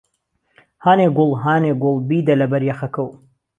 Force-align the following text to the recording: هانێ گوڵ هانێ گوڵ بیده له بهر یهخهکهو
هانێ 0.85 1.07
گوڵ 1.17 1.31
هانێ 1.43 1.71
گوڵ 1.81 1.97
بیده 2.09 2.33
له 2.41 2.45
بهر 2.51 2.63
یهخهکهو 2.69 3.07